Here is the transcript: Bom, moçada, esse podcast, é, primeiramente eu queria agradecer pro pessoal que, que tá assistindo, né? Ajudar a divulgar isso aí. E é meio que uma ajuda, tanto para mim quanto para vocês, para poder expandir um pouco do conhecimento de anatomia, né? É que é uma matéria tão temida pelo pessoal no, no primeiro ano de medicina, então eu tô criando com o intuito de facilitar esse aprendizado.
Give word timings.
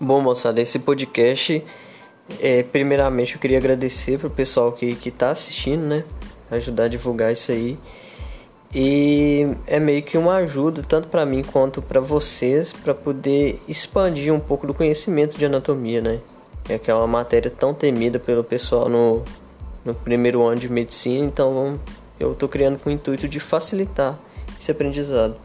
Bom, 0.00 0.20
moçada, 0.20 0.60
esse 0.60 0.80
podcast, 0.80 1.64
é, 2.40 2.64
primeiramente 2.64 3.34
eu 3.34 3.40
queria 3.40 3.58
agradecer 3.58 4.18
pro 4.18 4.28
pessoal 4.28 4.72
que, 4.72 4.96
que 4.96 5.08
tá 5.08 5.30
assistindo, 5.30 5.82
né? 5.82 6.04
Ajudar 6.50 6.84
a 6.84 6.88
divulgar 6.88 7.32
isso 7.32 7.52
aí. 7.52 7.78
E 8.74 9.46
é 9.68 9.78
meio 9.78 10.02
que 10.02 10.18
uma 10.18 10.34
ajuda, 10.38 10.82
tanto 10.82 11.06
para 11.06 11.24
mim 11.24 11.44
quanto 11.44 11.80
para 11.80 12.00
vocês, 12.00 12.72
para 12.72 12.92
poder 12.92 13.62
expandir 13.68 14.34
um 14.34 14.40
pouco 14.40 14.66
do 14.66 14.74
conhecimento 14.74 15.38
de 15.38 15.44
anatomia, 15.46 16.00
né? 16.00 16.20
É 16.68 16.76
que 16.76 16.90
é 16.90 16.94
uma 16.94 17.06
matéria 17.06 17.48
tão 17.48 17.72
temida 17.72 18.18
pelo 18.18 18.42
pessoal 18.42 18.88
no, 18.88 19.22
no 19.84 19.94
primeiro 19.94 20.42
ano 20.42 20.58
de 20.58 20.68
medicina, 20.68 21.24
então 21.24 21.78
eu 22.18 22.34
tô 22.34 22.48
criando 22.48 22.80
com 22.80 22.90
o 22.90 22.92
intuito 22.92 23.28
de 23.28 23.38
facilitar 23.38 24.18
esse 24.60 24.72
aprendizado. 24.72 25.36